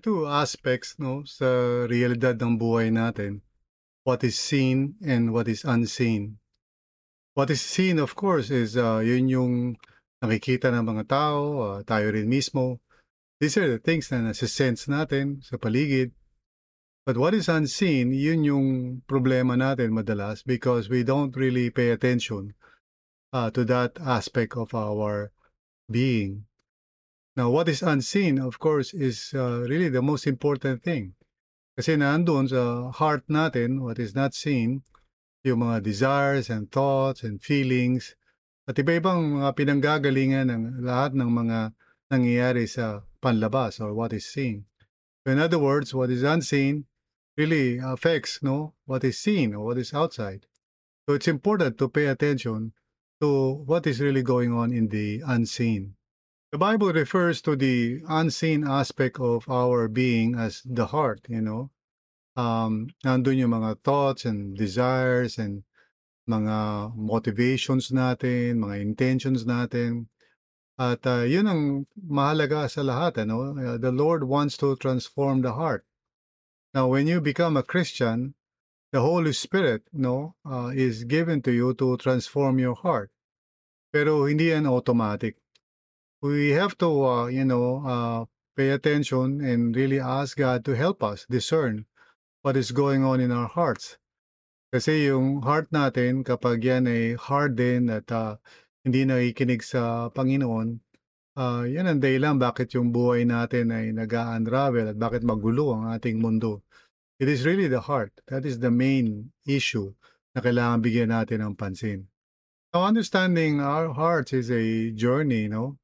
two 0.00 0.26
aspects 0.26 0.96
no 0.98 1.22
sa 1.28 1.84
realidad 1.86 2.40
ng 2.40 2.58
buhay 2.58 2.90
natin. 2.90 3.42
What 4.02 4.24
is 4.24 4.38
seen 4.40 4.96
and 5.04 5.30
what 5.30 5.46
is 5.46 5.62
unseen. 5.62 6.40
What 7.38 7.52
is 7.52 7.60
seen 7.60 8.00
of 8.02 8.16
course 8.18 8.50
is 8.50 8.74
uh, 8.74 9.04
yun 9.04 9.28
yung 9.28 9.54
nakikita 10.18 10.74
ng 10.74 10.82
mga 10.82 11.04
tao, 11.06 11.38
uh, 11.62 11.78
tayo 11.86 12.10
rin 12.10 12.26
mismo. 12.26 12.82
These 13.38 13.62
are 13.62 13.68
the 13.70 13.78
things 13.78 14.10
na 14.10 14.26
nasa-sense 14.26 14.90
natin 14.90 15.46
sa 15.46 15.54
paligid. 15.54 16.10
But 17.06 17.16
what 17.16 17.38
is 17.38 17.46
unseen, 17.46 18.10
yun 18.10 18.42
yung 18.42 18.66
problema 19.06 19.54
natin 19.54 19.94
madalas 19.94 20.42
because 20.42 20.90
we 20.90 21.06
don't 21.06 21.32
really 21.38 21.70
pay 21.70 21.94
attention 21.94 22.58
uh, 23.32 23.54
to 23.54 23.62
that 23.70 23.96
aspect 24.02 24.58
of 24.58 24.74
our 24.74 25.30
being. 25.86 26.47
Now, 27.38 27.50
what 27.50 27.68
is 27.68 27.86
unseen, 27.86 28.42
of 28.42 28.58
course, 28.58 28.90
is 28.92 29.30
uh, 29.32 29.62
really 29.70 29.88
the 29.88 30.02
most 30.02 30.26
important 30.26 30.82
thing. 30.82 31.14
Kasi 31.78 31.94
nandun 31.94 32.50
sa 32.50 32.90
heart 32.90 33.30
natin, 33.30 33.78
what 33.78 34.02
is 34.02 34.10
not 34.10 34.34
seen, 34.34 34.82
yung 35.46 35.62
mga 35.62 35.86
desires 35.86 36.50
and 36.50 36.66
thoughts 36.66 37.22
and 37.22 37.38
feelings, 37.38 38.18
at 38.66 38.74
iba-ibang 38.74 39.38
mga 39.38 39.54
pinanggagalingan 39.54 40.50
ng 40.50 40.82
lahat 40.82 41.14
ng 41.14 41.30
mga 41.30 41.58
nangyayari 42.10 42.66
sa 42.66 43.06
panlabas 43.22 43.78
or 43.78 43.94
what 43.94 44.10
is 44.10 44.26
seen. 44.26 44.66
So 45.22 45.30
in 45.30 45.38
other 45.38 45.62
words, 45.62 45.94
what 45.94 46.10
is 46.10 46.26
unseen 46.26 46.90
really 47.38 47.78
affects 47.78 48.42
no 48.42 48.74
what 48.90 49.06
is 49.06 49.14
seen 49.14 49.54
or 49.54 49.62
what 49.62 49.78
is 49.78 49.94
outside. 49.94 50.50
So 51.06 51.14
it's 51.14 51.30
important 51.30 51.78
to 51.78 51.86
pay 51.86 52.10
attention 52.10 52.74
to 53.22 53.62
what 53.62 53.86
is 53.86 54.02
really 54.02 54.26
going 54.26 54.50
on 54.50 54.74
in 54.74 54.90
the 54.90 55.22
unseen. 55.22 55.94
The 56.50 56.56
Bible 56.56 56.94
refers 56.94 57.42
to 57.42 57.56
the 57.56 58.00
unseen 58.08 58.66
aspect 58.66 59.20
of 59.20 59.46
our 59.50 59.86
being 59.86 60.34
as 60.34 60.62
the 60.64 60.86
heart, 60.86 61.20
you 61.28 61.42
know. 61.42 61.70
Um, 62.36 62.88
nandun 63.04 63.36
yung 63.36 63.50
mga 63.52 63.84
thoughts 63.84 64.24
and 64.24 64.56
desires 64.56 65.36
and 65.36 65.64
mga 66.26 66.96
motivations 66.96 67.92
natin, 67.92 68.64
mga 68.64 68.80
intentions 68.80 69.44
natin. 69.44 70.08
At 70.78 71.04
uh, 71.04 71.28
yun 71.28 71.52
ang 71.52 71.86
mahalaga 72.00 72.64
sa 72.70 72.80
lahat, 72.80 73.28
ano? 73.28 73.52
Uh, 73.52 73.76
the 73.76 73.92
Lord 73.92 74.24
wants 74.24 74.56
to 74.64 74.72
transform 74.76 75.42
the 75.42 75.52
heart. 75.52 75.84
Now, 76.72 76.88
when 76.88 77.06
you 77.06 77.20
become 77.20 77.58
a 77.58 77.62
Christian, 77.62 78.32
the 78.90 79.02
Holy 79.04 79.34
Spirit, 79.34 79.84
no, 79.92 80.36
uh, 80.48 80.72
is 80.72 81.04
given 81.04 81.42
to 81.42 81.52
you 81.52 81.74
to 81.74 81.98
transform 81.98 82.58
your 82.58 82.76
heart. 82.76 83.12
Pero 83.92 84.24
hindi 84.24 84.48
yan 84.48 84.64
automatic 84.64 85.36
we 86.20 86.50
have 86.50 86.76
to, 86.78 86.88
uh, 87.04 87.26
you 87.26 87.44
know, 87.44 87.82
uh, 87.86 88.24
pay 88.56 88.70
attention 88.70 89.40
and 89.40 89.76
really 89.76 90.00
ask 90.00 90.36
God 90.36 90.64
to 90.66 90.74
help 90.74 91.02
us 91.02 91.26
discern 91.30 91.86
what 92.42 92.56
is 92.56 92.74
going 92.74 93.04
on 93.04 93.20
in 93.20 93.30
our 93.30 93.46
hearts. 93.46 93.98
Kasi 94.74 95.08
yung 95.08 95.42
heart 95.46 95.70
natin, 95.70 96.26
kapag 96.26 96.60
yan 96.60 96.90
ay 96.90 97.14
hardened 97.16 97.88
at 97.88 98.10
uh, 98.12 98.36
hindi 98.84 99.06
nakikinig 99.06 99.62
sa 99.62 100.10
Panginoon, 100.10 100.82
uh, 101.38 101.64
yan 101.64 101.86
ang 101.86 102.02
dahilan 102.02 102.36
bakit 102.36 102.74
yung 102.74 102.90
buhay 102.90 103.22
natin 103.24 103.70
ay 103.70 103.94
nag-unravel 103.94 104.90
at 104.90 104.98
bakit 104.98 105.22
magulo 105.22 105.72
ang 105.72 105.94
ating 105.94 106.18
mundo. 106.18 106.66
It 107.22 107.30
is 107.30 107.46
really 107.46 107.70
the 107.70 107.86
heart. 107.86 108.12
That 108.26 108.44
is 108.44 108.58
the 108.58 108.70
main 108.74 109.30
issue 109.46 109.94
na 110.34 110.42
kailangan 110.42 110.82
bigyan 110.82 111.14
natin 111.14 111.42
ng 111.42 111.54
pansin. 111.54 112.10
Now, 112.74 112.84
understanding 112.84 113.64
our 113.64 113.96
hearts 113.96 114.36
is 114.36 114.52
a 114.52 114.92
journey, 114.92 115.48
know, 115.48 115.80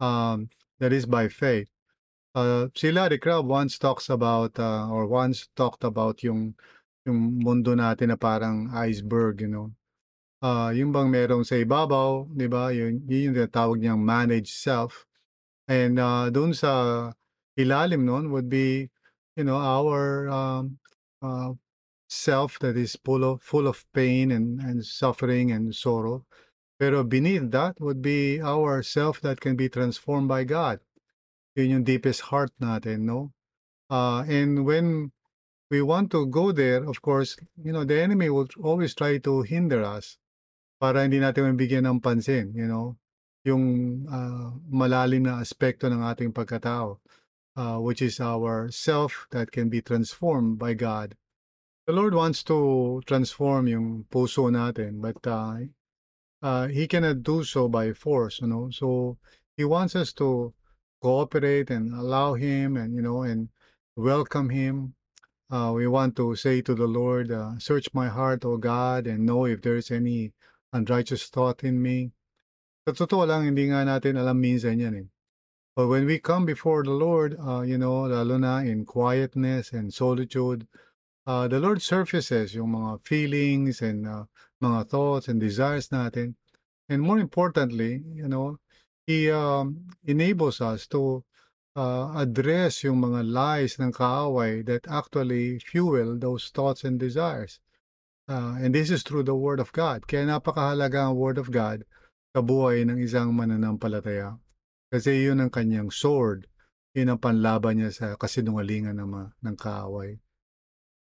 um, 0.00 0.48
that 0.78 0.92
is 0.92 1.06
by 1.06 1.28
faith. 1.28 1.68
Uh, 2.34 2.68
si 2.74 2.92
Larry 2.92 3.18
Crabb 3.18 3.46
once 3.46 3.78
talks 3.78 4.08
about 4.10 4.58
uh, 4.58 4.88
or 4.88 5.06
once 5.06 5.48
talked 5.56 5.82
about 5.82 6.22
yung 6.22 6.54
yung 7.08 7.40
mundo 7.40 7.72
natin 7.74 8.12
na 8.12 8.18
parang 8.20 8.68
iceberg, 8.76 9.40
you 9.40 9.48
know. 9.48 9.72
Uh, 10.38 10.70
yung 10.70 10.92
bang 10.94 11.10
merong 11.10 11.42
sa 11.42 11.58
ibabaw, 11.58 12.30
di 12.30 12.46
ba? 12.46 12.70
Yun, 12.70 13.02
yun 13.10 13.34
yung 13.34 13.50
tawag 13.50 13.82
niyang 13.82 13.98
managed 13.98 14.54
self. 14.54 15.08
And 15.66 15.98
uh, 15.98 16.30
doon 16.30 16.54
sa 16.54 17.10
ilalim 17.58 18.06
noon 18.06 18.30
would 18.30 18.46
be, 18.46 18.86
you 19.34 19.42
know, 19.42 19.58
our 19.58 20.28
um, 20.30 20.78
uh, 21.24 21.56
self 22.06 22.60
that 22.60 22.76
is 22.76 22.94
full 23.02 23.24
of, 23.24 23.42
full 23.42 23.66
of 23.66 23.82
pain 23.90 24.30
and, 24.30 24.60
and 24.62 24.84
suffering 24.84 25.50
and 25.50 25.74
sorrow. 25.74 26.22
Pero 26.78 27.02
beneath 27.02 27.50
that 27.50 27.80
would 27.80 28.00
be 28.00 28.40
our 28.40 28.82
self 28.82 29.20
that 29.20 29.40
can 29.40 29.56
be 29.56 29.68
transformed 29.68 30.28
by 30.28 30.44
God. 30.44 30.78
Yun 31.56 31.70
yung 31.70 31.84
deepest 31.84 32.30
heart 32.30 32.54
natin, 32.62 33.02
no? 33.02 33.34
Uh, 33.90 34.22
and 34.28 34.64
when 34.64 35.10
we 35.70 35.82
want 35.82 36.10
to 36.12 36.26
go 36.26 36.52
there, 36.52 36.84
of 36.84 37.02
course, 37.02 37.36
you 37.58 37.72
know, 37.72 37.84
the 37.84 38.00
enemy 38.00 38.30
will 38.30 38.46
always 38.62 38.94
try 38.94 39.18
to 39.18 39.42
hinder 39.42 39.82
us 39.82 40.18
para 40.78 41.02
hindi 41.02 41.18
natin 41.18 41.50
mabigyan 41.50 41.82
ng 41.82 42.00
pansin, 42.00 42.54
you 42.54 42.70
know, 42.70 42.96
yung 43.42 44.06
uh, 44.06 44.54
malalim 44.70 45.26
na 45.26 45.42
aspekto 45.42 45.90
ng 45.90 45.98
ating 45.98 46.30
pagkatao, 46.30 47.02
uh, 47.56 47.78
which 47.82 48.00
is 48.00 48.20
our 48.20 48.70
self 48.70 49.26
that 49.34 49.50
can 49.50 49.68
be 49.68 49.82
transformed 49.82 50.58
by 50.58 50.74
God. 50.74 51.18
The 51.88 51.96
Lord 51.96 52.14
wants 52.14 52.44
to 52.52 53.00
transform 53.08 53.66
yung 53.66 54.04
puso 54.12 54.52
natin, 54.52 55.00
but 55.00 55.18
uh, 55.26 55.66
uh, 56.42 56.68
he 56.68 56.86
cannot 56.86 57.22
do 57.22 57.44
so 57.44 57.68
by 57.68 57.92
force, 57.92 58.40
you 58.40 58.46
know. 58.46 58.70
So 58.70 59.18
he 59.56 59.64
wants 59.64 59.96
us 59.96 60.12
to 60.14 60.54
cooperate 61.00 61.70
and 61.70 61.94
allow 61.94 62.34
him 62.34 62.76
and, 62.76 62.94
you 62.94 63.02
know, 63.02 63.22
and 63.22 63.48
welcome 63.96 64.50
him. 64.50 64.94
Uh, 65.50 65.72
we 65.74 65.86
want 65.86 66.14
to 66.16 66.36
say 66.36 66.60
to 66.60 66.74
the 66.74 66.86
Lord, 66.86 67.32
uh, 67.32 67.58
search 67.58 67.88
my 67.94 68.08
heart, 68.08 68.44
O 68.44 68.56
God, 68.56 69.06
and 69.06 69.24
know 69.24 69.46
if 69.46 69.62
there's 69.62 69.90
any 69.90 70.32
unrighteous 70.72 71.28
thought 71.28 71.64
in 71.64 71.80
me. 71.80 72.12
Sa 72.86 72.92
totoo 72.92 73.26
lang, 73.26 73.44
hindi 73.44 73.68
nga 73.68 73.84
natin 73.84 74.20
alam 74.20 74.40
minsan 74.40 74.80
yan 74.80 74.94
eh. 74.94 75.08
But 75.74 75.88
when 75.88 76.06
we 76.06 76.18
come 76.18 76.44
before 76.44 76.82
the 76.82 76.90
Lord, 76.90 77.36
uh, 77.38 77.62
you 77.62 77.78
know, 77.78 78.02
lalo 78.02 78.36
na 78.36 78.58
in 78.58 78.84
quietness 78.84 79.72
and 79.72 79.94
solitude, 79.94 80.66
uh, 81.26 81.46
the 81.48 81.60
Lord 81.60 81.80
surfaces 81.80 82.54
yung 82.54 82.72
mga 82.72 83.06
feelings 83.06 83.80
and 83.80 84.06
uh, 84.08 84.24
mga 84.62 84.88
thoughts 84.88 85.28
and 85.28 85.40
desires 85.40 85.88
natin. 85.88 86.34
And 86.88 87.02
more 87.02 87.18
importantly, 87.18 88.02
you 88.14 88.28
know, 88.28 88.58
He 89.08 89.30
um, 89.30 89.88
enables 90.04 90.60
us 90.60 90.86
to 90.92 91.24
uh, 91.78 92.12
address 92.18 92.84
yung 92.84 93.00
mga 93.00 93.24
lies 93.24 93.78
ng 93.78 93.94
kaaway 93.94 94.66
that 94.66 94.84
actually 94.90 95.62
fuel 95.62 96.18
those 96.18 96.50
thoughts 96.50 96.82
and 96.84 96.98
desires. 96.98 97.62
Uh, 98.28 98.60
and 98.60 98.74
this 98.74 98.92
is 98.92 99.00
through 99.00 99.24
the 99.24 99.38
Word 99.38 99.62
of 99.62 99.72
God. 99.72 100.04
Kaya 100.04 100.28
napakahalaga 100.28 101.08
ang 101.08 101.16
Word 101.16 101.40
of 101.40 101.48
God 101.48 101.88
sa 102.36 102.44
buhay 102.44 102.84
ng 102.84 103.00
isang 103.00 103.32
mananampalataya. 103.32 104.36
Kasi 104.92 105.24
yun 105.24 105.40
ang 105.40 105.48
kanyang 105.48 105.88
sword. 105.88 106.44
Yun 106.92 107.16
ang 107.16 107.20
panlaban 107.20 107.80
niya 107.80 107.90
sa 107.94 108.06
kasinungalingan 108.20 109.00
ng, 109.00 109.32
ng 109.40 109.56
kaaway. 109.56 110.20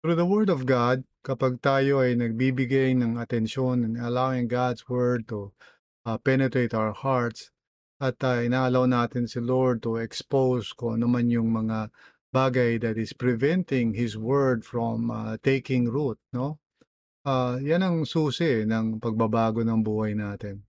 Through 0.00 0.16
the 0.16 0.28
Word 0.28 0.48
of 0.48 0.64
God, 0.64 1.04
kapag 1.22 1.62
tayo 1.62 2.02
ay 2.02 2.18
nagbibigay 2.18 2.98
ng 2.98 3.14
atensyon 3.14 3.86
and 3.86 3.94
allowing 3.94 4.50
God's 4.50 4.82
Word 4.90 5.30
to 5.30 5.54
uh, 6.02 6.18
penetrate 6.18 6.74
our 6.74 6.90
hearts, 6.90 7.54
at 8.02 8.18
uh, 8.26 8.42
inaalaw 8.42 8.90
natin 8.90 9.30
si 9.30 9.38
Lord 9.38 9.86
to 9.86 10.02
expose 10.02 10.74
kung 10.74 10.98
ano 10.98 11.06
man 11.06 11.30
yung 11.30 11.54
mga 11.54 11.94
bagay 12.34 12.82
that 12.82 12.98
is 12.98 13.14
preventing 13.14 13.94
His 13.94 14.18
Word 14.18 14.66
from 14.66 15.14
uh, 15.14 15.38
taking 15.46 15.86
root, 15.86 16.18
no? 16.34 16.58
Uh, 17.22 17.62
yan 17.62 17.86
ang 17.86 18.02
susi 18.02 18.66
ng 18.66 18.98
pagbabago 18.98 19.62
ng 19.62 19.86
buhay 19.86 20.18
natin. 20.18 20.66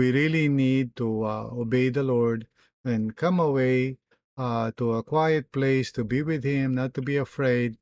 We 0.00 0.08
really 0.08 0.48
need 0.48 0.96
to 0.96 1.28
uh, 1.28 1.52
obey 1.52 1.92
the 1.92 2.00
Lord 2.00 2.48
and 2.80 3.12
come 3.12 3.36
away 3.36 4.00
uh, 4.40 4.72
to 4.80 4.96
a 4.96 5.04
quiet 5.04 5.52
place 5.52 5.92
to 5.92 6.04
be 6.04 6.24
with 6.24 6.40
Him, 6.40 6.72
not 6.72 6.96
to 6.96 7.04
be 7.04 7.20
afraid, 7.20 7.76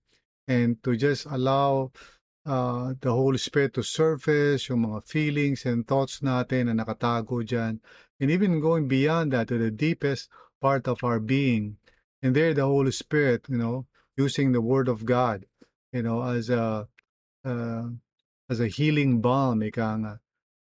and 0.47 0.83
to 0.83 0.97
just 0.97 1.27
allow 1.27 1.91
uh, 2.47 2.95
the 3.01 3.13
Holy 3.13 3.39
Spirit 3.39 3.75
to 3.75 3.83
surface 3.83 4.69
yung 4.69 4.85
mga 4.85 5.07
feelings 5.09 5.65
and 5.65 5.89
thoughts 5.89 6.21
natin 6.21 6.69
na 6.69 6.85
nakatago 6.85 7.41
dyan. 7.41 7.81
And 8.21 8.31
even 8.31 8.61
going 8.61 8.87
beyond 8.89 9.33
that 9.33 9.49
to 9.49 9.59
the 9.59 9.71
deepest 9.71 10.29
part 10.61 10.87
of 10.87 11.03
our 11.03 11.21
being. 11.21 11.77
And 12.23 12.35
there 12.37 12.55
the 12.55 12.65
Holy 12.65 12.93
Spirit, 12.93 13.47
you 13.49 13.59
know, 13.59 13.87
using 14.17 14.53
the 14.53 14.61
Word 14.61 14.89
of 14.89 15.05
God, 15.05 15.45
you 15.93 16.03
know, 16.03 16.23
as 16.23 16.49
a 16.49 16.89
uh, 17.45 17.89
as 18.49 18.61
a 18.61 18.69
healing 18.69 19.21
balm, 19.21 19.63
ika 19.63 19.89
nga. 20.01 20.15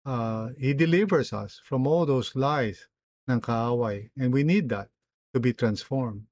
Uh, 0.05 0.49
he 0.59 0.73
delivers 0.73 1.31
us 1.31 1.61
from 1.63 1.87
all 1.87 2.05
those 2.05 2.35
lies 2.35 2.87
ng 3.29 3.39
kaaway. 3.39 4.11
And 4.19 4.33
we 4.33 4.43
need 4.43 4.67
that 4.69 4.89
to 5.33 5.39
be 5.39 5.53
transformed. 5.53 6.27